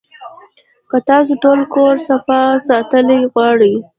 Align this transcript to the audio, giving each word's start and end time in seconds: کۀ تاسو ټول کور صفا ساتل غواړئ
کۀ 0.89 0.97
تاسو 1.09 1.31
ټول 1.43 1.59
کور 1.73 1.95
صفا 2.07 2.41
ساتل 2.67 3.07
غواړئ 3.31 3.75